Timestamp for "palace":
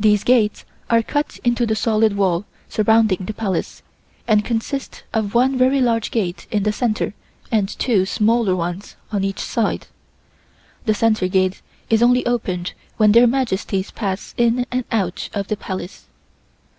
3.34-3.82, 15.58-16.06